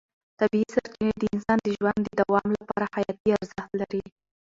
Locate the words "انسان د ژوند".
1.33-1.99